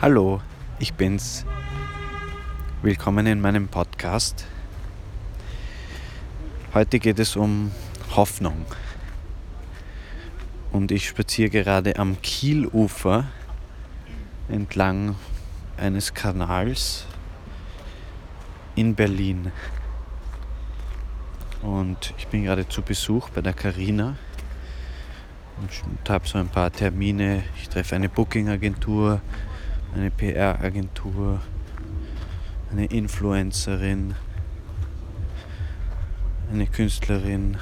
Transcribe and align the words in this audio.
Hallo, 0.00 0.40
ich 0.78 0.94
bin's. 0.94 1.44
Willkommen 2.82 3.26
in 3.26 3.40
meinem 3.40 3.66
Podcast. 3.66 4.46
Heute 6.72 7.00
geht 7.00 7.18
es 7.18 7.34
um 7.34 7.72
Hoffnung. 8.14 8.64
Und 10.70 10.92
ich 10.92 11.08
spaziere 11.08 11.50
gerade 11.50 11.96
am 11.96 12.22
Kielufer 12.22 13.24
entlang 14.48 15.16
eines 15.76 16.14
Kanals 16.14 17.04
in 18.76 18.94
Berlin. 18.94 19.50
Und 21.60 22.14
ich 22.18 22.28
bin 22.28 22.44
gerade 22.44 22.68
zu 22.68 22.82
Besuch 22.82 23.30
bei 23.30 23.40
der 23.40 23.52
Carina 23.52 24.14
und 25.60 26.08
habe 26.08 26.28
so 26.28 26.38
ein 26.38 26.48
paar 26.48 26.70
Termine. 26.70 27.42
Ich 27.60 27.68
treffe 27.68 27.96
eine 27.96 28.08
Booking-Agentur, 28.08 29.20
eine 29.94 30.10
PR-Agentur, 30.10 31.40
eine 32.70 32.86
Influencerin, 32.86 34.14
eine 36.52 36.66
Künstlerin, 36.66 37.56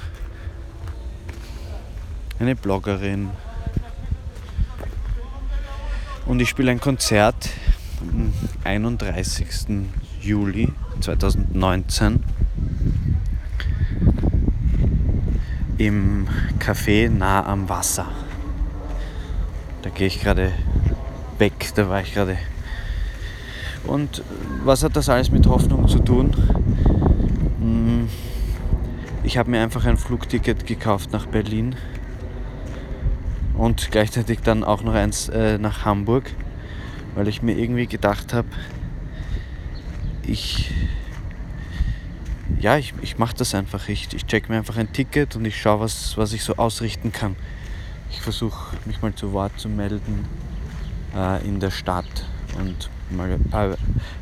eine 2.39 2.55
Bloggerin. 2.55 3.29
Und 6.25 6.41
ich 6.41 6.49
spiele 6.49 6.71
ein 6.71 6.79
Konzert 6.79 7.49
am 8.01 8.33
31. 8.63 9.87
Juli 10.21 10.71
2019 10.99 12.23
im 15.77 16.27
Café 16.59 17.09
nah 17.09 17.45
am 17.45 17.69
Wasser. 17.69 18.07
Da 19.83 19.89
gehe 19.89 20.07
ich 20.07 20.19
gerade 20.19 20.51
weg, 21.39 21.71
da 21.75 21.89
war 21.89 22.01
ich 22.01 22.13
gerade. 22.13 22.37
Und 23.85 24.23
was 24.63 24.83
hat 24.83 24.95
das 24.95 25.09
alles 25.09 25.31
mit 25.31 25.47
Hoffnung 25.47 25.87
zu 25.87 25.99
tun? 25.99 26.31
Hm, 27.59 28.09
ich 29.23 29.37
habe 29.37 29.49
mir 29.51 29.61
einfach 29.61 29.85
ein 29.85 29.97
Flugticket 29.97 30.65
gekauft 30.65 31.11
nach 31.11 31.25
Berlin 31.25 31.75
und 33.55 33.91
gleichzeitig 33.91 34.39
dann 34.39 34.63
auch 34.63 34.83
noch 34.83 34.93
eins 34.93 35.29
äh, 35.29 35.57
nach 35.57 35.85
Hamburg, 35.85 36.31
weil 37.15 37.27
ich 37.27 37.41
mir 37.41 37.57
irgendwie 37.57 37.87
gedacht 37.87 38.33
habe, 38.33 38.47
ich 40.23 40.71
ja, 42.59 42.77
ich, 42.77 42.93
ich 43.01 43.17
mache 43.17 43.35
das 43.35 43.53
einfach. 43.53 43.87
Ich, 43.87 44.13
ich 44.13 44.25
check 44.25 44.49
mir 44.49 44.57
einfach 44.57 44.77
ein 44.77 44.91
Ticket 44.91 45.35
und 45.35 45.45
ich 45.45 45.61
schaue, 45.61 45.81
was, 45.81 46.17
was 46.17 46.33
ich 46.33 46.43
so 46.43 46.55
ausrichten 46.55 47.11
kann. 47.11 47.35
Ich 48.09 48.21
versuche 48.21 48.75
mich 48.85 49.01
mal 49.01 49.13
zu 49.13 49.31
Wort 49.33 49.59
zu 49.59 49.69
melden 49.69 50.25
äh, 51.15 51.45
in 51.47 51.59
der 51.59 51.71
Stadt 51.71 52.25
und 52.57 52.89
mal 53.09 53.37
paar, 53.49 53.77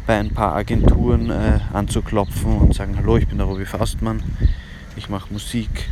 bei 0.06 0.20
ein 0.20 0.34
paar 0.34 0.56
Agenturen 0.56 1.30
äh, 1.30 1.60
anzuklopfen 1.74 2.58
und 2.58 2.76
sagen, 2.76 2.96
hallo, 2.98 3.18
ich 3.18 3.28
bin 3.28 3.38
der 3.38 3.48
Robi 3.48 3.66
Faustmann, 3.66 4.24
ich 4.96 5.10
mache 5.10 5.32
Musik, 5.34 5.90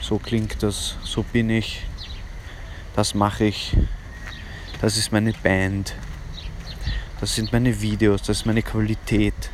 so 0.00 0.18
klingt 0.18 0.62
das, 0.62 0.96
so 1.02 1.22
bin 1.22 1.50
ich, 1.50 1.82
das 2.96 3.14
mache 3.14 3.44
ich, 3.44 3.76
das 4.80 4.96
ist 4.96 5.12
meine 5.12 5.32
Band, 5.32 5.94
das 7.20 7.34
sind 7.34 7.52
meine 7.52 7.80
Videos, 7.80 8.22
das 8.22 8.38
ist 8.38 8.46
meine 8.46 8.62
Qualität, 8.62 9.50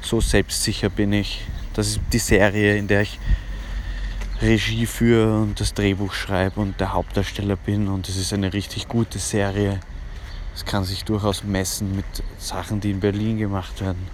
so 0.00 0.20
selbstsicher 0.20 0.90
bin 0.90 1.12
ich, 1.12 1.46
das 1.74 1.88
ist 1.88 2.00
die 2.12 2.18
Serie, 2.18 2.76
in 2.76 2.88
der 2.88 3.02
ich 3.02 3.18
Regie 4.42 4.86
führe 4.86 5.40
und 5.40 5.60
das 5.60 5.74
Drehbuch 5.74 6.12
schreibe 6.12 6.60
und 6.60 6.80
der 6.80 6.92
Hauptdarsteller 6.92 7.56
bin 7.56 7.88
und 7.88 8.08
es 8.08 8.16
ist 8.16 8.32
eine 8.32 8.52
richtig 8.52 8.88
gute 8.88 9.18
Serie. 9.18 9.80
Es 10.54 10.64
kann 10.64 10.84
sich 10.84 11.04
durchaus 11.04 11.44
messen 11.44 11.96
mit 11.96 12.04
Sachen, 12.38 12.80
die 12.80 12.90
in 12.90 13.00
Berlin 13.00 13.38
gemacht 13.38 13.80
werden. 13.80 14.06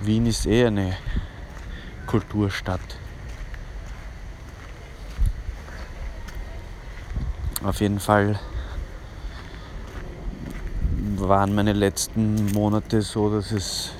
Wien 0.00 0.26
ist 0.26 0.46
eh 0.46 0.66
eine 0.66 0.96
Kulturstadt. 2.06 2.80
Auf 7.62 7.80
jeden 7.80 7.98
Fall 7.98 8.38
waren 11.16 11.54
meine 11.54 11.72
letzten 11.72 12.52
Monate 12.52 13.00
so, 13.00 13.34
dass 13.34 13.52
es 13.52 13.92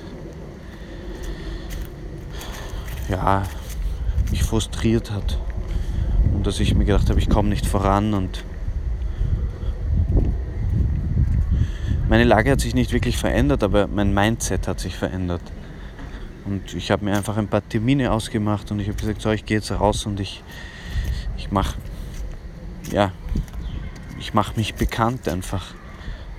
ja 3.09 3.43
mich 4.31 4.43
frustriert 4.43 5.11
hat. 5.11 5.37
Und 6.33 6.45
dass 6.47 6.59
ich 6.59 6.73
mir 6.75 6.85
gedacht 6.85 7.09
habe, 7.09 7.19
ich 7.19 7.29
komme 7.29 7.49
nicht 7.49 7.65
voran 7.65 8.13
und 8.13 8.43
meine 12.07 12.23
Lage 12.23 12.51
hat 12.51 12.61
sich 12.61 12.75
nicht 12.75 12.91
wirklich 12.91 13.17
verändert, 13.17 13.63
aber 13.63 13.87
mein 13.87 14.13
Mindset 14.13 14.67
hat 14.67 14.79
sich 14.79 14.95
verändert. 14.95 15.41
Und 16.45 16.75
ich 16.75 16.91
habe 16.91 17.03
mir 17.03 17.15
einfach 17.15 17.37
ein 17.37 17.47
paar 17.47 17.67
Termine 17.67 18.11
ausgemacht 18.11 18.71
und 18.71 18.79
ich 18.79 18.87
habe 18.87 18.97
gesagt, 18.97 19.21
so, 19.21 19.31
ich 19.31 19.45
gehe 19.45 19.57
jetzt 19.57 19.71
raus 19.71 20.05
und 20.05 20.19
ich, 20.19 20.43
ich 21.37 21.51
mache, 21.51 21.75
ja, 22.91 23.11
ich 24.19 24.33
mache 24.33 24.55
mich 24.55 24.75
bekannt 24.75 25.27
einfach 25.27 25.73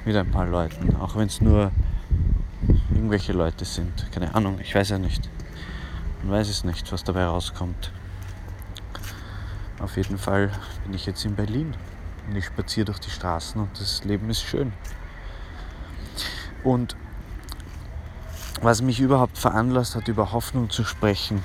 mit 0.04 0.14
ein 0.14 0.30
paar 0.30 0.46
Leuten, 0.46 0.94
auch 0.96 1.16
wenn 1.16 1.26
es 1.26 1.40
nur 1.40 1.72
irgendwelche 2.94 3.32
Leute 3.32 3.64
sind. 3.64 4.06
Keine 4.12 4.34
Ahnung, 4.34 4.60
ich 4.62 4.74
weiß 4.74 4.90
ja 4.90 4.98
nicht. 4.98 5.28
Man 6.26 6.40
weiß 6.40 6.48
es 6.48 6.64
nicht, 6.64 6.90
was 6.90 7.04
dabei 7.04 7.24
rauskommt. 7.24 7.92
Auf 9.78 9.96
jeden 9.96 10.18
Fall 10.18 10.50
bin 10.82 10.92
ich 10.92 11.06
jetzt 11.06 11.24
in 11.24 11.36
Berlin 11.36 11.76
und 12.26 12.34
ich 12.34 12.46
spaziere 12.46 12.86
durch 12.86 12.98
die 12.98 13.10
Straßen 13.10 13.60
und 13.60 13.80
das 13.80 14.02
Leben 14.02 14.28
ist 14.28 14.42
schön. 14.42 14.72
Und 16.64 16.96
was 18.60 18.82
mich 18.82 18.98
überhaupt 18.98 19.38
veranlasst 19.38 19.94
hat, 19.94 20.08
über 20.08 20.32
Hoffnung 20.32 20.68
zu 20.68 20.82
sprechen, 20.82 21.44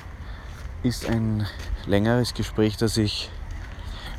ist 0.82 1.08
ein 1.08 1.46
längeres 1.86 2.34
Gespräch, 2.34 2.76
das 2.76 2.98
ich 2.98 3.30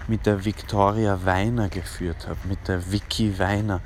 mit 0.07 0.27
der 0.27 0.45
Victoria 0.45 1.25
Weiner 1.25 1.71
geführt 1.71 2.29
habe, 2.29 2.39
mit 2.45 2.69
der 2.69 2.93
Vicky 2.93 3.37
Weiner, 3.41 3.81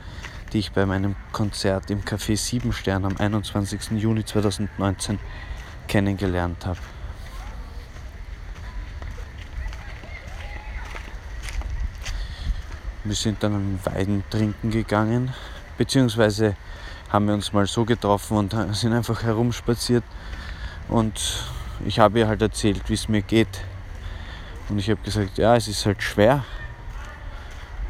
die 0.53 0.59
ich 0.59 0.73
bei 0.73 0.85
meinem 0.85 1.17
Konzert 1.33 1.91
im 1.91 2.03
Café 2.03 2.37
Siebenstern 2.37 3.07
am 3.07 3.17
21. 3.17 3.93
Juni 3.93 4.27
2019 4.27 5.19
kennengelernt 5.87 6.67
habe. 6.67 6.79
Wir 13.05 13.15
sind 13.15 13.43
dann 13.43 13.55
einen 13.55 13.81
Weiden 13.85 14.25
trinken 14.31 14.71
gegangen, 14.71 15.33
beziehungsweise 15.79 16.57
haben 17.09 17.27
wir 17.27 17.35
uns 17.35 17.53
mal 17.53 17.67
so 17.67 17.85
getroffen 17.85 18.37
und 18.37 18.57
sind 18.75 18.93
einfach 18.93 19.23
herumspaziert 19.23 20.05
und 20.89 21.45
ich 21.85 21.99
habe 21.99 22.19
ihr 22.19 22.29
halt 22.29 22.43
erzählt, 22.43 22.89
wie 22.89 22.95
es 22.95 23.09
mir 23.09 23.23
geht. 23.23 23.63
Und 24.69 24.79
ich 24.79 24.91
habe 24.91 25.01
gesagt, 25.03 25.39
ja, 25.39 25.55
es 25.55 25.69
ist 25.69 25.87
halt 25.87 26.03
schwer. 26.03 26.45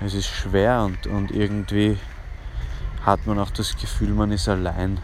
Es 0.01 0.13
ist 0.13 0.29
schwer 0.29 0.83
und, 0.83 1.07
und 1.07 1.31
irgendwie 1.31 1.97
hat 3.05 3.27
man 3.27 3.39
auch 3.39 3.51
das 3.51 3.77
Gefühl, 3.77 4.11
man 4.11 4.33
ist 4.33 4.49
allein 4.49 4.99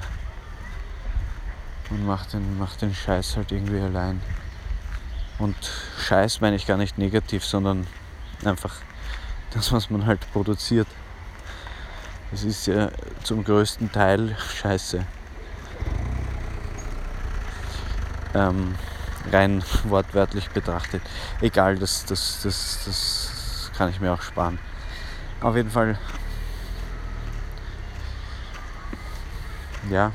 und 1.92 2.06
macht 2.06 2.32
den, 2.32 2.58
macht 2.58 2.80
den 2.80 2.94
Scheiß 2.94 3.36
halt 3.36 3.53
irgendwie 3.53 3.80
allein. 3.80 4.20
Und 5.38 5.56
Scheiß 5.98 6.41
meine 6.41 6.56
ich 6.56 6.66
gar 6.66 6.78
nicht 6.78 6.97
negativ, 6.98 7.44
sondern 7.44 7.86
einfach 8.44 8.75
das, 9.50 9.72
was 9.72 9.91
man 9.91 10.06
halt 10.06 10.20
produziert. 10.32 10.88
Es 12.32 12.44
ist 12.44 12.66
ja 12.66 12.91
zum 13.22 13.44
größten 13.44 13.92
Teil 13.92 14.36
Scheiße. 14.38 15.04
Ähm, 18.34 18.74
rein 19.30 19.62
wortwörtlich 19.84 20.48
betrachtet. 20.48 21.03
Egal, 21.42 21.76
das, 21.76 22.06
das, 22.06 22.41
das, 22.42 22.80
das 22.86 23.70
kann 23.76 23.91
ich 23.91 24.00
mir 24.00 24.12
auch 24.12 24.22
sparen. 24.22 24.59
Auf 25.42 25.56
jeden 25.56 25.71
Fall, 25.71 25.98
ja, 29.91 30.12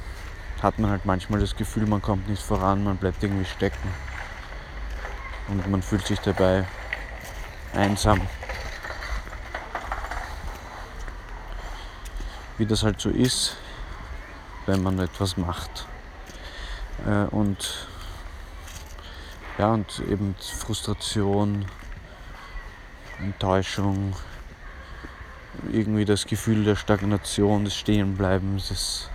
hat 0.62 0.80
man 0.80 0.90
halt 0.92 1.06
manchmal 1.06 1.40
das 1.40 1.56
Gefühl, 1.56 1.86
man 1.86 2.02
kommt 2.02 2.28
nicht 2.28 2.42
voran, 2.42 2.84
man 2.84 2.98
bleibt 2.98 3.22
irgendwie 3.24 3.46
stecken. 3.46 3.90
Und 5.48 5.70
man 5.70 5.82
fühlt 5.82 6.06
sich 6.06 6.20
dabei 6.20 6.66
einsam. 7.74 8.22
Wie 12.58 12.66
das 12.66 12.84
halt 12.84 13.00
so 13.00 13.10
ist, 13.10 13.56
wenn 14.66 14.84
man 14.84 15.00
etwas 15.00 15.38
macht. 15.38 15.88
Äh, 17.06 17.26
und 17.34 17.88
ja, 19.58 19.74
und 19.74 20.02
eben 20.10 20.36
Frustration, 20.36 21.66
Enttäuschung, 23.20 24.16
irgendwie 25.72 26.06
das 26.06 26.26
Gefühl 26.26 26.64
der 26.64 26.76
Stagnation, 26.76 27.66
des 27.66 27.76
Stehenbleibens, 27.76 28.68
des 28.68 29.10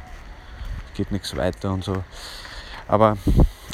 geht 0.94 1.12
nichts 1.12 1.37
weiter 1.37 1.73
und 1.73 1.85
so. 1.85 2.05
Aber 2.89 3.17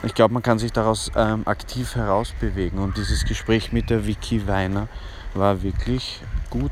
ich 0.05 0.15
glaube, 0.15 0.35
man 0.35 0.43
kann 0.43 0.59
sich 0.59 0.73
daraus 0.73 1.11
ähm, 1.17 1.43
aktiv 1.47 1.97
herausbewegen 1.97 2.79
und 2.79 2.97
dieses 2.97 3.25
Gespräch 3.25 3.73
mit 3.73 3.91
der 3.91 4.07
Vicky 4.07 4.47
Weiner 4.47 4.89
war 5.35 5.63
wirklich 5.63 6.21
gut. 6.51 6.71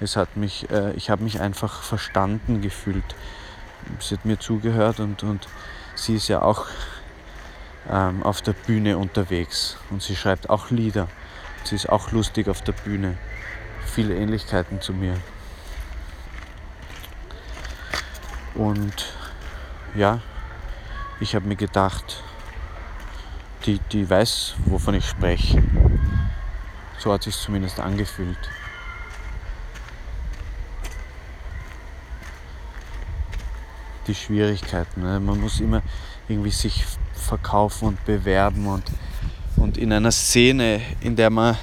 Es 0.00 0.16
hat 0.16 0.36
mich, 0.36 0.68
äh, 0.70 0.92
ich 0.92 1.10
habe 1.10 1.22
mich 1.22 1.40
einfach 1.40 1.82
verstanden 1.82 2.60
gefühlt. 2.60 3.14
Sie 4.00 4.16
hat 4.16 4.24
mir 4.24 4.38
zugehört 4.38 5.00
und, 5.00 5.22
und 5.22 5.46
sie 5.94 6.16
ist 6.16 6.28
ja 6.28 6.42
auch 6.42 6.66
ähm, 7.90 8.22
auf 8.22 8.42
der 8.42 8.52
Bühne 8.52 8.98
unterwegs 8.98 9.76
und 9.90 10.02
sie 10.02 10.16
schreibt 10.16 10.50
auch 10.50 10.70
Lieder. 10.70 11.08
Sie 11.64 11.76
ist 11.76 11.88
auch 11.88 12.10
lustig 12.12 12.48
auf 12.48 12.62
der 12.62 12.72
Bühne. 12.72 13.16
Viele 13.84 14.16
Ähnlichkeiten 14.16 14.80
zu 14.80 14.92
mir. 14.92 15.16
Und 18.56 19.12
ja, 19.94 20.20
ich 21.20 21.34
habe 21.34 21.46
mir 21.46 21.56
gedacht, 21.56 22.22
die, 23.64 23.78
die 23.92 24.08
weiß, 24.08 24.56
wovon 24.64 24.94
ich 24.94 25.06
spreche. 25.06 25.62
So 26.98 27.12
hat 27.12 27.22
sich 27.22 27.36
zumindest 27.36 27.80
angefühlt. 27.80 28.38
Die 34.06 34.14
Schwierigkeiten. 34.14 35.02
Ne? 35.02 35.20
Man 35.20 35.40
muss 35.40 35.60
immer 35.60 35.82
irgendwie 36.28 36.50
sich 36.50 36.84
verkaufen 37.12 37.88
und 37.88 38.04
bewerben 38.04 38.66
und, 38.66 38.84
und 39.56 39.76
in 39.76 39.92
einer 39.92 40.12
Szene, 40.12 40.80
in 41.00 41.16
der 41.16 41.30
man 41.30 41.56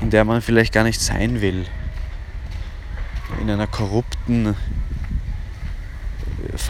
in 0.00 0.10
der 0.10 0.24
man 0.24 0.42
vielleicht 0.42 0.72
gar 0.72 0.84
nicht 0.84 1.00
sein 1.00 1.40
will. 1.40 1.66
In 3.40 3.50
einer 3.50 3.66
korrupten, 3.66 4.54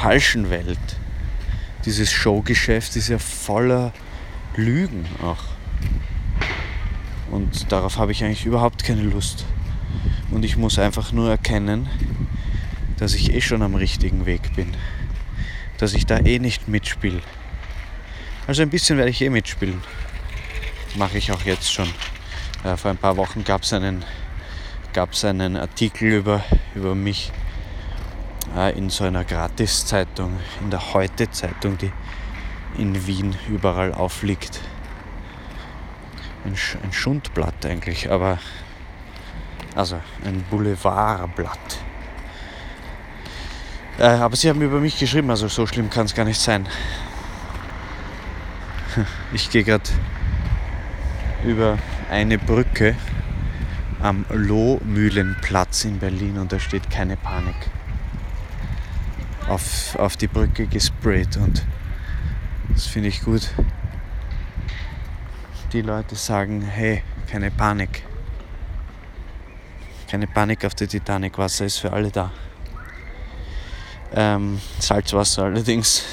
falschen 0.04 0.50
Welt. 0.50 0.98
Dieses 1.86 2.12
Showgeschäft 2.12 2.94
ist 2.94 3.08
ja 3.08 3.18
voller 3.18 3.90
Lügen 4.54 5.06
auch. 5.22 5.42
Und 7.30 7.72
darauf 7.72 7.96
habe 7.96 8.12
ich 8.12 8.22
eigentlich 8.22 8.44
überhaupt 8.44 8.84
keine 8.84 9.00
Lust. 9.00 9.46
Und 10.30 10.44
ich 10.44 10.58
muss 10.58 10.78
einfach 10.78 11.12
nur 11.12 11.30
erkennen, 11.30 11.88
dass 12.98 13.14
ich 13.14 13.32
eh 13.32 13.40
schon 13.40 13.62
am 13.62 13.74
richtigen 13.74 14.26
Weg 14.26 14.54
bin. 14.54 14.74
Dass 15.78 15.94
ich 15.94 16.04
da 16.04 16.18
eh 16.18 16.38
nicht 16.38 16.68
mitspiele. 16.68 17.22
Also 18.46 18.60
ein 18.60 18.68
bisschen 18.68 18.98
werde 18.98 19.10
ich 19.10 19.22
eh 19.22 19.30
mitspielen. 19.30 19.80
Mache 20.96 21.16
ich 21.16 21.32
auch 21.32 21.46
jetzt 21.46 21.72
schon. 21.72 21.88
Äh, 22.62 22.76
vor 22.76 22.90
ein 22.90 22.98
paar 22.98 23.16
Wochen 23.16 23.42
gab 23.42 23.62
es 23.62 23.72
einen, 23.72 24.04
einen 25.22 25.56
Artikel 25.56 26.12
über, 26.12 26.44
über 26.74 26.94
mich 26.94 27.32
in 28.54 28.88
so 28.88 29.04
einer 29.04 29.24
Gratiszeitung, 29.24 30.38
in 30.60 30.70
der 30.70 30.94
Heute-Zeitung, 30.94 31.76
die 31.76 31.92
in 32.78 33.06
Wien 33.06 33.36
überall 33.48 33.92
aufliegt. 33.92 34.60
Ein, 36.44 36.56
ein 36.82 36.92
Schundblatt 36.92 37.66
eigentlich, 37.66 38.10
aber 38.10 38.38
also 39.74 40.00
ein 40.24 40.44
Boulevardblatt. 40.50 41.78
Äh, 43.98 44.04
aber 44.04 44.36
sie 44.36 44.48
haben 44.48 44.62
über 44.62 44.80
mich 44.80 44.98
geschrieben, 44.98 45.30
also 45.30 45.48
so 45.48 45.66
schlimm 45.66 45.90
kann 45.90 46.06
es 46.06 46.14
gar 46.14 46.24
nicht 46.24 46.40
sein. 46.40 46.68
Ich 49.32 49.50
gehe 49.50 49.64
gerade 49.64 49.90
über 51.44 51.78
eine 52.08 52.38
Brücke 52.38 52.94
am 54.00 54.24
Lohmühlenplatz 54.30 55.84
in 55.84 55.98
Berlin 55.98 56.38
und 56.38 56.52
da 56.52 56.60
steht 56.60 56.90
keine 56.90 57.16
Panik. 57.16 57.56
Auf, 59.48 59.96
auf 59.96 60.16
die 60.16 60.26
Brücke 60.26 60.66
gesprayt 60.66 61.36
und 61.36 61.64
das 62.70 62.86
finde 62.86 63.08
ich 63.08 63.22
gut. 63.22 63.50
Die 65.72 65.82
Leute 65.82 66.14
sagen, 66.14 66.62
hey, 66.62 67.02
keine 67.30 67.50
Panik. 67.50 68.04
Keine 70.10 70.26
Panik 70.26 70.64
auf 70.64 70.74
der 70.74 70.88
Titanic, 70.88 71.36
Wasser 71.36 71.66
ist 71.66 71.78
für 71.78 71.92
alle 71.92 72.10
da. 72.10 72.30
Ähm, 74.14 74.60
Salzwasser 74.78 75.44
allerdings. 75.44 76.04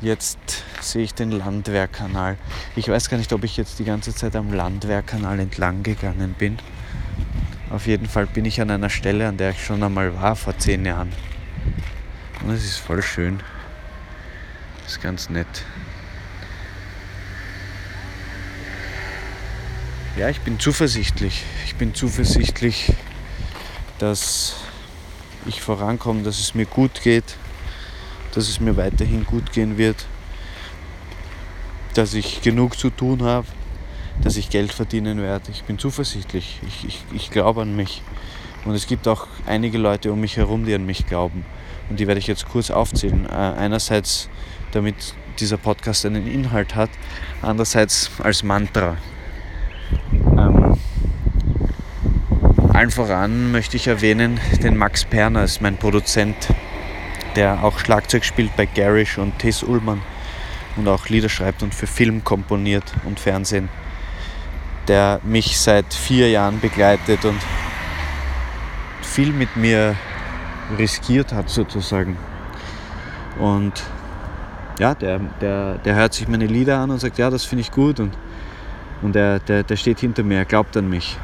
Jetzt 0.00 0.64
sehe 0.80 1.02
ich 1.02 1.14
den 1.14 1.30
Landwehrkanal. 1.30 2.36
Ich 2.76 2.88
weiß 2.88 3.08
gar 3.08 3.16
nicht, 3.16 3.32
ob 3.32 3.44
ich 3.44 3.56
jetzt 3.56 3.78
die 3.78 3.84
ganze 3.84 4.14
Zeit 4.14 4.36
am 4.36 4.52
Landwehrkanal 4.52 5.40
entlang 5.40 5.82
gegangen 5.82 6.34
bin. 6.36 6.58
Auf 7.70 7.86
jeden 7.86 8.06
Fall 8.06 8.26
bin 8.26 8.44
ich 8.44 8.60
an 8.60 8.70
einer 8.70 8.90
Stelle, 8.90 9.26
an 9.26 9.36
der 9.36 9.50
ich 9.50 9.64
schon 9.64 9.82
einmal 9.82 10.14
war 10.20 10.36
vor 10.36 10.56
zehn 10.58 10.84
Jahren. 10.84 11.12
Und 12.42 12.50
es 12.50 12.64
ist 12.64 12.76
voll 12.76 13.02
schön. 13.02 13.40
Ist 14.86 15.02
ganz 15.02 15.30
nett. 15.30 15.46
Ja, 20.16 20.28
ich 20.28 20.40
bin 20.42 20.60
zuversichtlich. 20.60 21.42
Ich 21.64 21.74
bin 21.74 21.94
zuversichtlich, 21.94 22.92
dass 23.98 24.56
ich 25.46 25.60
vorankomme, 25.60 26.22
dass 26.22 26.38
es 26.38 26.54
mir 26.54 26.66
gut 26.66 27.02
geht, 27.02 27.36
dass 28.32 28.48
es 28.48 28.60
mir 28.60 28.76
weiterhin 28.76 29.24
gut 29.24 29.52
gehen 29.52 29.78
wird, 29.78 30.06
dass 31.94 32.14
ich 32.14 32.42
genug 32.42 32.78
zu 32.78 32.90
tun 32.90 33.22
habe, 33.22 33.46
dass 34.22 34.36
ich 34.36 34.50
Geld 34.50 34.72
verdienen 34.72 35.20
werde. 35.20 35.50
Ich 35.50 35.64
bin 35.64 35.78
zuversichtlich. 35.78 36.60
Ich, 36.66 36.84
ich, 36.86 37.04
ich 37.12 37.30
glaube 37.30 37.62
an 37.62 37.74
mich. 37.74 38.02
Und 38.64 38.74
es 38.74 38.86
gibt 38.86 39.08
auch 39.08 39.26
einige 39.46 39.78
Leute 39.78 40.12
um 40.12 40.20
mich 40.20 40.36
herum, 40.36 40.64
die 40.64 40.74
an 40.74 40.86
mich 40.86 41.06
glauben. 41.06 41.44
Und 41.90 42.00
die 42.00 42.06
werde 42.06 42.18
ich 42.18 42.26
jetzt 42.26 42.48
kurz 42.48 42.70
aufzählen. 42.70 43.26
Äh, 43.26 43.32
einerseits, 43.32 44.28
damit 44.72 45.14
dieser 45.38 45.56
Podcast 45.56 46.06
einen 46.06 46.26
Inhalt 46.26 46.74
hat, 46.74 46.90
andererseits 47.42 48.10
als 48.22 48.42
Mantra. 48.42 48.96
Ähm, 50.12 50.78
allen 52.72 52.90
voran 52.90 53.52
möchte 53.52 53.76
ich 53.76 53.86
erwähnen 53.86 54.40
den 54.62 54.76
Max 54.76 55.04
Perner, 55.04 55.44
ist 55.44 55.60
mein 55.60 55.76
Produzent, 55.76 56.48
der 57.36 57.62
auch 57.64 57.78
Schlagzeug 57.78 58.24
spielt 58.24 58.56
bei 58.56 58.66
Garish 58.66 59.18
und 59.18 59.38
Tess 59.38 59.62
Ullmann 59.62 60.00
und 60.76 60.88
auch 60.88 61.08
Lieder 61.08 61.28
schreibt 61.28 61.62
und 61.62 61.74
für 61.74 61.86
Film 61.86 62.24
komponiert 62.24 62.92
und 63.04 63.20
Fernsehen, 63.20 63.68
der 64.88 65.20
mich 65.22 65.58
seit 65.58 65.92
vier 65.94 66.30
Jahren 66.30 66.60
begleitet 66.60 67.24
und 67.24 67.40
viel 69.02 69.32
mit 69.32 69.56
mir 69.56 69.96
riskiert 70.78 71.32
hat 71.32 71.48
sozusagen. 71.48 72.16
Und 73.38 73.82
ja, 74.78 74.94
der, 74.94 75.20
der, 75.40 75.78
der 75.78 75.94
hört 75.94 76.14
sich 76.14 76.28
meine 76.28 76.46
Lieder 76.46 76.78
an 76.78 76.90
und 76.90 76.98
sagt, 76.98 77.18
ja, 77.18 77.30
das 77.30 77.44
finde 77.44 77.62
ich 77.62 77.70
gut 77.70 78.00
und, 78.00 78.16
und 79.02 79.14
der, 79.14 79.38
der, 79.38 79.62
der 79.62 79.76
steht 79.76 80.00
hinter 80.00 80.22
mir, 80.22 80.38
er 80.38 80.44
glaubt 80.44 80.76
an 80.76 80.88
mich. 80.88 81.16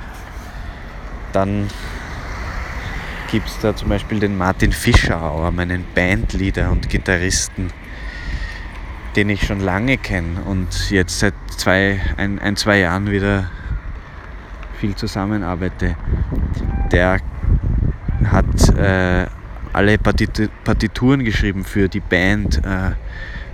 Dann 1.32 1.68
gibt 3.30 3.48
es 3.48 3.58
da 3.60 3.74
zum 3.74 3.88
Beispiel 3.88 4.18
den 4.18 4.36
Martin 4.36 4.72
Fischerauer, 4.72 5.50
meinen 5.52 5.84
Bandleader 5.94 6.70
und 6.70 6.88
Gitarristen, 6.88 7.72
den 9.16 9.28
ich 9.28 9.46
schon 9.46 9.60
lange 9.60 9.98
kenne 9.98 10.42
und 10.42 10.90
jetzt 10.90 11.18
seit 11.18 11.34
zwei, 11.56 12.00
ein, 12.16 12.38
ein, 12.38 12.56
zwei 12.56 12.78
Jahren 12.78 13.10
wieder 13.10 13.50
viel 14.78 14.94
zusammenarbeite. 14.94 15.96
Der 16.92 17.18
hat 18.24 18.68
äh, 18.76 19.26
alle 19.72 19.98
Partituren 19.98 21.24
geschrieben 21.24 21.64
für 21.64 21.88
die 21.88 22.00
Band, 22.00 22.58
äh, 22.64 22.92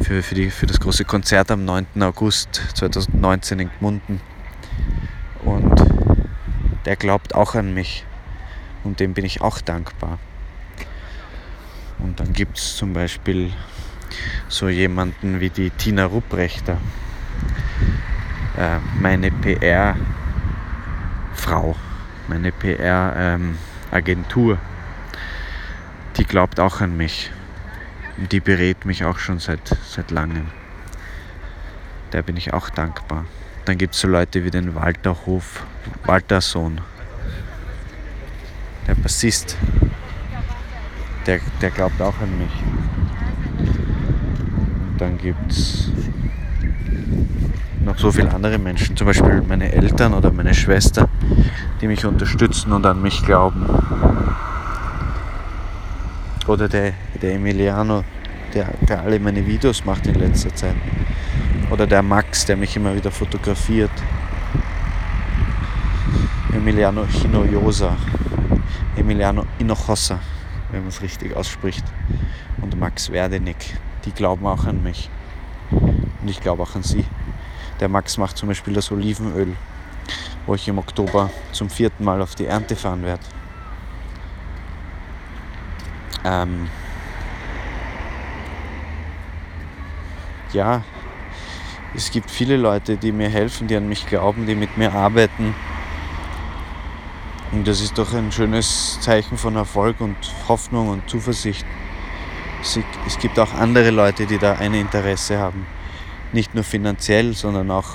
für, 0.02 0.22
für, 0.22 0.34
die, 0.34 0.50
für 0.50 0.66
das 0.66 0.78
große 0.80 1.04
Konzert 1.04 1.50
am 1.50 1.64
9. 1.64 1.86
August 2.02 2.62
2019 2.74 3.60
in 3.60 3.70
Gmunden. 3.78 4.20
Und 5.44 5.74
der 6.84 6.96
glaubt 6.96 7.34
auch 7.34 7.54
an 7.54 7.74
mich 7.74 8.04
und 8.84 9.00
dem 9.00 9.14
bin 9.14 9.24
ich 9.24 9.40
auch 9.40 9.60
dankbar. 9.60 10.18
Und 11.98 12.20
dann 12.20 12.32
gibt 12.32 12.58
es 12.58 12.76
zum 12.76 12.92
Beispiel 12.92 13.52
so 14.48 14.68
jemanden 14.68 15.40
wie 15.40 15.50
die 15.50 15.70
Tina 15.70 16.06
Rupprechter, 16.06 16.78
äh, 18.58 18.78
meine 19.00 19.30
PR-Frau, 19.30 19.96
meine 22.28 22.50
PR-Agentur, 22.52 24.54
ähm, 24.54 24.60
die 26.16 26.24
glaubt 26.24 26.60
auch 26.60 26.80
an 26.80 26.96
mich. 26.96 27.30
Die 28.30 28.40
berät 28.40 28.86
mich 28.86 29.04
auch 29.04 29.18
schon 29.18 29.40
seit, 29.40 29.76
seit 29.86 30.10
langem. 30.10 30.46
Der 32.12 32.22
bin 32.22 32.38
ich 32.38 32.54
auch 32.54 32.70
dankbar. 32.70 33.26
Dann 33.66 33.76
gibt 33.76 33.94
es 33.94 34.00
so 34.00 34.08
Leute 34.08 34.42
wie 34.44 34.50
den 34.50 34.74
Walter 34.74 35.14
Hof, 35.26 35.66
Walter 36.04 36.40
Sohn, 36.40 36.80
der 38.86 38.94
Bassist. 38.94 39.58
Der, 41.26 41.40
der 41.60 41.70
glaubt 41.70 42.00
auch 42.00 42.18
an 42.20 42.38
mich. 42.38 42.52
Dann 44.98 45.18
gibt 45.18 45.52
es 45.52 45.90
noch 47.84 47.98
so 47.98 48.10
viele 48.10 48.32
andere 48.32 48.58
Menschen, 48.58 48.96
zum 48.96 49.06
Beispiel 49.06 49.42
meine 49.46 49.70
Eltern 49.70 50.14
oder 50.14 50.32
meine 50.32 50.54
Schwester, 50.54 51.08
die 51.80 51.86
mich 51.86 52.04
unterstützen 52.06 52.72
und 52.72 52.86
an 52.86 53.02
mich 53.02 53.22
glauben. 53.22 53.66
Oder 56.46 56.68
der, 56.68 56.94
der 57.20 57.34
Emiliano, 57.34 58.04
der, 58.54 58.68
der 58.88 59.02
alle 59.02 59.20
meine 59.20 59.46
Videos 59.46 59.84
macht 59.84 60.06
in 60.06 60.14
letzter 60.14 60.54
Zeit. 60.54 60.76
Oder 61.70 61.86
der 61.86 62.02
Max, 62.02 62.46
der 62.46 62.56
mich 62.56 62.74
immer 62.76 62.94
wieder 62.94 63.10
fotografiert. 63.10 63.90
Emiliano 66.54 67.04
Hinojosa, 67.06 67.94
Emiliano 68.96 69.44
Hinojosa, 69.58 70.18
wenn 70.70 70.80
man 70.80 70.88
es 70.88 71.02
richtig 71.02 71.36
ausspricht, 71.36 71.84
und 72.62 72.78
Max 72.78 73.12
Werdenig. 73.12 73.76
Die 74.06 74.12
glauben 74.12 74.46
auch 74.46 74.64
an 74.64 74.82
mich. 74.82 75.10
Und 75.70 76.28
ich 76.28 76.40
glaube 76.40 76.62
auch 76.62 76.74
an 76.74 76.82
sie. 76.82 77.04
Der 77.80 77.88
Max 77.88 78.16
macht 78.16 78.38
zum 78.38 78.48
Beispiel 78.48 78.72
das 78.72 78.90
Olivenöl, 78.90 79.54
wo 80.46 80.54
ich 80.54 80.66
im 80.68 80.78
Oktober 80.78 81.30
zum 81.52 81.68
vierten 81.68 82.04
Mal 82.04 82.22
auf 82.22 82.34
die 82.34 82.46
Ernte 82.46 82.74
fahren 82.76 83.04
werde. 83.04 83.22
Ähm 86.24 86.68
ja, 90.52 90.82
es 91.94 92.10
gibt 92.10 92.30
viele 92.30 92.56
Leute, 92.56 92.96
die 92.96 93.12
mir 93.12 93.28
helfen, 93.28 93.68
die 93.68 93.76
an 93.76 93.88
mich 93.88 94.06
glauben, 94.06 94.46
die 94.46 94.54
mit 94.54 94.76
mir 94.78 94.92
arbeiten. 94.92 95.54
Und 97.52 97.68
das 97.68 97.80
ist 97.80 97.96
doch 97.98 98.12
ein 98.12 98.32
schönes 98.32 99.00
Zeichen 99.00 99.38
von 99.38 99.56
Erfolg 99.56 100.00
und 100.00 100.16
Hoffnung 100.48 100.88
und 100.88 101.08
Zuversicht. 101.08 101.64
Es 103.06 103.18
gibt 103.20 103.38
auch 103.38 103.54
andere 103.54 103.90
Leute, 103.90 104.26
die 104.26 104.38
da 104.38 104.54
ein 104.54 104.74
Interesse 104.74 105.38
haben. 105.38 105.66
Nicht 106.32 106.52
nur 106.52 106.64
finanziell, 106.64 107.32
sondern 107.32 107.70
auch 107.70 107.90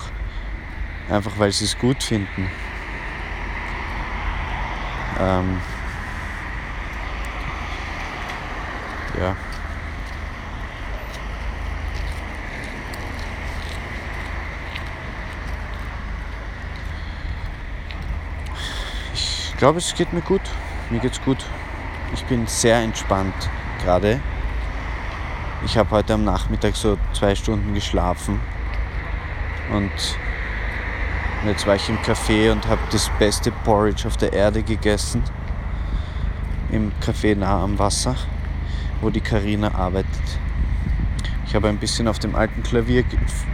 einfach, 1.10 1.34
weil 1.38 1.52
sie 1.52 1.66
es 1.66 1.78
gut 1.78 2.02
finden. 2.02 2.50
Ähm 5.20 5.58
ja. 9.20 9.36
Ich 19.14 19.58
glaube, 19.58 19.80
es 19.80 19.94
geht 19.94 20.14
mir 20.14 20.22
gut. 20.22 20.42
Mir 20.90 21.00
geht's 21.00 21.22
gut. 21.22 21.46
Ich 22.14 22.24
bin 22.26 22.48
sehr 22.48 22.78
entspannt 22.78 23.50
gerade. 23.84 24.22
Ich 25.64 25.78
habe 25.78 25.92
heute 25.92 26.16
am 26.16 26.24
Nachmittag 26.24 26.76
so 26.76 26.98
zwei 27.14 27.36
Stunden 27.36 27.76
geschlafen 27.76 28.40
und 29.72 29.92
jetzt 31.46 31.68
war 31.68 31.76
ich 31.76 31.88
im 31.88 31.98
Café 32.00 32.52
und 32.52 32.68
habe 32.68 32.82
das 32.92 33.12
beste 33.20 33.52
Porridge 33.52 34.08
auf 34.08 34.18
der 34.18 34.34
Erde 34.34 34.64
gegessen. 34.64 35.24
Im 36.72 36.92
Café 37.00 37.36
nah 37.36 37.64
am 37.64 37.78
Wasser, 37.78 38.16
wo 39.02 39.12
die 39.12 39.22
Karina 39.22 39.74
arbeitet. 39.76 40.10
Ich 41.46 41.54
habe 41.54 41.70
ein 41.70 41.78
bisschen 41.78 42.08
auf 42.08 42.18
dem 42.18 42.36
alten 42.36 42.64
Klavier 42.64 43.04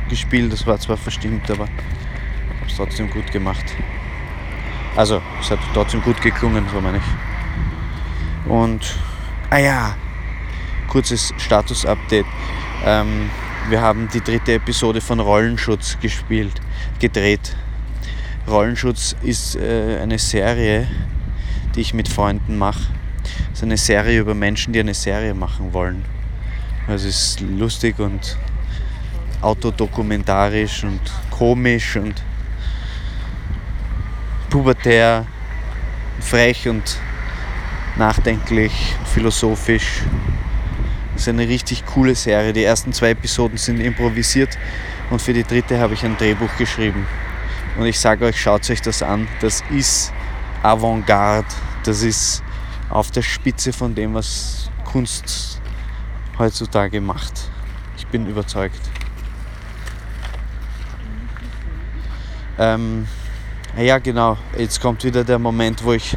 gespielt, 0.09 0.53
das 0.53 0.65
war 0.65 0.79
zwar 0.79 0.97
verstimmt, 0.97 1.51
aber 1.51 1.65
habe 1.65 2.67
es 2.67 2.77
trotzdem 2.77 3.09
gut 3.09 3.29
gemacht. 3.33 3.65
Also, 4.95 5.21
es 5.41 5.51
hat 5.51 5.59
trotzdem 5.73 6.01
gut 6.01 6.21
geklungen, 6.21 6.65
so 6.71 6.79
meine 6.79 6.99
ich. 6.99 8.49
Und, 8.49 8.95
ah 9.49 9.57
ja, 9.57 9.95
kurzes 10.87 11.33
Status-Update. 11.37 12.25
Ähm, 12.85 13.29
wir 13.69 13.81
haben 13.81 14.07
die 14.13 14.21
dritte 14.21 14.53
Episode 14.53 15.01
von 15.01 15.19
Rollenschutz 15.19 15.97
gespielt, 15.99 16.53
gedreht. 16.99 17.55
Rollenschutz 18.47 19.15
ist 19.23 19.55
äh, 19.55 19.99
eine 20.01 20.17
Serie, 20.17 20.87
die 21.75 21.81
ich 21.81 21.93
mit 21.93 22.07
Freunden 22.07 22.57
mache. 22.57 22.87
Es 23.51 23.59
ist 23.59 23.63
eine 23.63 23.77
Serie 23.77 24.19
über 24.19 24.33
Menschen, 24.33 24.71
die 24.71 24.79
eine 24.79 24.93
Serie 24.93 25.33
machen 25.33 25.73
wollen. 25.73 26.05
Also 26.87 27.07
es 27.09 27.21
ist 27.21 27.41
lustig 27.41 27.99
und 27.99 28.37
autodokumentarisch 29.41 30.83
und 30.85 31.01
komisch 31.29 31.97
und 31.97 32.23
pubertär, 34.49 35.25
frech 36.21 36.67
und 36.69 36.99
nachdenklich, 37.97 38.95
philosophisch. 39.13 40.03
Ist 41.17 41.27
eine 41.27 41.47
richtig 41.47 41.83
coole 41.87 42.13
Serie. 42.13 42.53
Die 42.53 42.63
ersten 42.63 42.93
zwei 42.93 43.09
Episoden 43.09 43.57
sind 43.57 43.79
improvisiert 43.79 44.55
und 45.09 45.19
für 45.19 45.33
die 45.33 45.43
dritte 45.43 45.79
habe 45.79 45.95
ich 45.95 46.05
ein 46.05 46.15
Drehbuch 46.15 46.55
geschrieben. 46.59 47.07
Und 47.75 47.87
ich 47.87 47.99
sage 47.99 48.25
euch, 48.25 48.39
schaut 48.39 48.69
euch 48.69 48.83
das 48.83 49.01
an. 49.01 49.27
Das 49.41 49.63
ist 49.71 50.13
Avantgarde. 50.61 51.47
Das 51.83 52.03
ist 52.03 52.43
auf 52.91 53.09
der 53.09 53.23
Spitze 53.23 53.73
von 53.73 53.95
dem, 53.95 54.13
was 54.13 54.69
Kunst 54.85 55.59
heutzutage 56.37 57.01
macht. 57.01 57.49
Ich 57.97 58.05
bin 58.05 58.27
überzeugt. 58.27 58.79
Ähm, 62.59 63.07
ja, 63.75 63.97
genau. 63.97 64.37
Jetzt 64.55 64.79
kommt 64.81 65.03
wieder 65.03 65.23
der 65.23 65.39
Moment, 65.39 65.83
wo 65.83 65.93
ich 65.93 66.15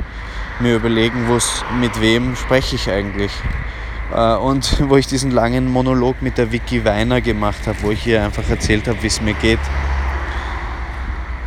mir 0.61 0.76
überlegen 0.76 1.26
muss, 1.26 1.64
mit 1.80 1.99
wem 2.02 2.37
spreche 2.37 2.76
ich 2.76 2.90
eigentlich. 2.90 3.33
Äh, 4.14 4.37
und 4.37 4.81
wo 4.88 4.97
ich 4.97 5.07
diesen 5.07 5.31
langen 5.31 5.71
Monolog 5.71 6.23
mit 6.23 6.38
der 6.38 6.52
Vicky 6.52 6.85
Weiner 6.85 7.21
gemacht 7.21 7.67
habe, 7.67 7.79
wo 7.83 7.90
ich 7.90 8.07
ihr 8.07 8.23
einfach 8.23 8.49
erzählt 8.49 8.88
habe, 8.88 9.02
wie 9.02 9.07
es 9.07 9.21
mir 9.21 9.35
geht, 9.35 9.61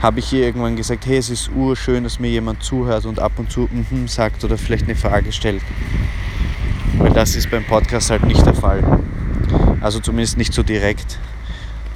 habe 0.02 0.20
ich 0.20 0.34
ihr 0.34 0.42
irgendwann 0.46 0.76
gesagt, 0.76 1.06
hey, 1.06 1.18
es 1.18 1.30
ist 1.30 1.50
urschön, 1.56 2.04
dass 2.04 2.20
mir 2.20 2.30
jemand 2.30 2.62
zuhört 2.62 3.06
und 3.06 3.20
ab 3.20 3.34
und 3.38 3.50
zu 3.52 3.70
mm 3.72 4.08
sagt 4.08 4.44
oder 4.44 4.58
vielleicht 4.58 4.84
eine 4.84 4.96
Frage 4.96 5.32
stellt. 5.32 5.62
Weil 6.98 7.14
das 7.14 7.36
ist 7.36 7.50
beim 7.50 7.64
Podcast 7.64 8.10
halt 8.10 8.26
nicht 8.26 8.46
der 8.46 8.54
Fall. 8.54 8.84
Also 9.80 10.00
zumindest 10.00 10.38
nicht 10.38 10.54
so 10.54 10.62
direkt. 10.62 11.20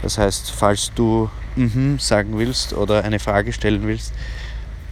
Das 0.02 0.18
heißt, 0.18 0.52
falls 0.52 0.94
du 0.96 1.30
mm 1.58 1.98
sagen 1.98 2.38
willst 2.38 2.74
oder 2.74 3.04
eine 3.04 3.20
Frage 3.20 3.52
stellen 3.52 3.86
willst, 3.86 4.14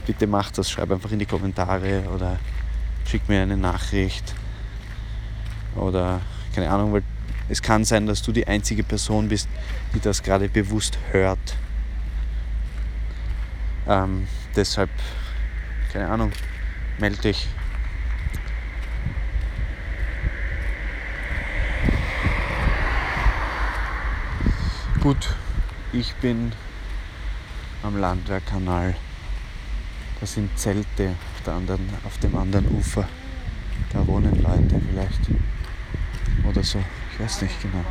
bitte 0.05 0.27
mach 0.27 0.51
das. 0.51 0.69
Schreib 0.69 0.91
einfach 0.91 1.11
in 1.11 1.19
die 1.19 1.25
Kommentare 1.25 2.03
oder 2.13 2.37
schick 3.05 3.27
mir 3.29 3.41
eine 3.41 3.55
Nachricht. 3.55 4.35
Oder 5.75 6.21
keine 6.53 6.69
Ahnung, 6.69 6.93
weil 6.93 7.03
es 7.49 7.61
kann 7.61 7.83
sein, 7.83 8.07
dass 8.07 8.21
du 8.21 8.31
die 8.31 8.47
einzige 8.47 8.83
Person 8.83 9.29
bist, 9.29 9.47
die 9.93 9.99
das 9.99 10.23
gerade 10.23 10.49
bewusst 10.49 10.97
hört. 11.11 11.55
Ähm, 13.87 14.27
deshalb, 14.55 14.89
keine 15.93 16.07
Ahnung, 16.07 16.31
melde 16.97 17.17
dich. 17.17 17.47
Gut, 25.01 25.35
ich 25.93 26.15
bin 26.15 26.51
am 27.83 27.95
Landwehrkanal. 27.97 28.95
Da 30.19 30.25
sind 30.25 30.57
Zelte 30.57 31.09
auf, 31.09 31.43
der 31.45 31.53
anderen, 31.53 31.87
auf 32.05 32.17
dem 32.17 32.35
anderen 32.35 32.67
Ufer. 32.75 33.07
Da 33.93 34.07
wohnen 34.07 34.41
Leute 34.41 34.81
vielleicht 34.89 35.29
oder 36.43 36.63
so. 36.63 36.83
Ich 37.13 37.19
weiß 37.19 37.41
nicht 37.43 37.61
genau. 37.61 37.85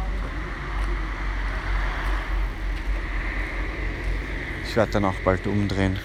Ich 4.68 4.76
werde 4.76 4.92
dann 4.92 5.04
auch 5.04 5.14
bald 5.24 5.46
umdrehen. 5.46 5.98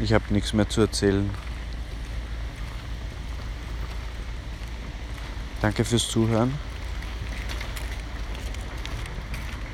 Ich 0.00 0.12
habe 0.12 0.32
nichts 0.32 0.52
mehr 0.52 0.68
zu 0.68 0.80
erzählen. 0.80 1.28
Danke 5.60 5.84
fürs 5.84 6.08
Zuhören. 6.08 6.54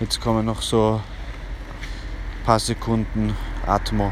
Jetzt 0.00 0.18
kommen 0.18 0.46
noch 0.46 0.62
so 0.62 1.02
ein 2.38 2.44
paar 2.46 2.58
Sekunden 2.58 3.36
Atmo. 3.66 4.10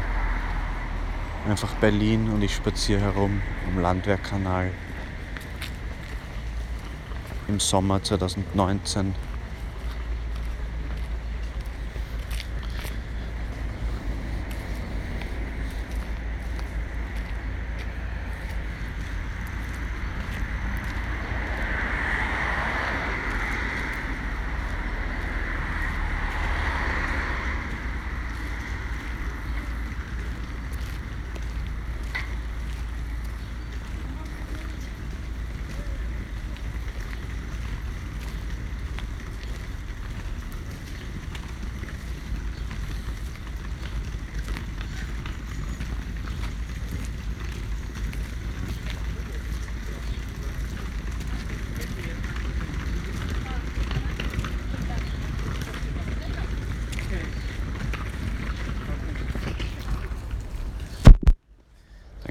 Einfach 1.49 1.73
Berlin 1.75 2.29
und 2.29 2.43
ich 2.43 2.53
spaziere 2.53 3.01
herum 3.01 3.41
am 3.67 3.81
Landwehrkanal 3.81 4.71
im 7.47 7.59
Sommer 7.59 8.03
2019. 8.03 9.15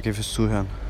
Danke 0.02 0.14
fürs 0.14 0.32
Zuhören. 0.32 0.81